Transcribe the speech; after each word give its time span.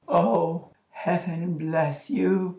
"Oh, 0.09 0.71
heaven 0.89 1.59
bless 1.59 2.09
you!" 2.09 2.49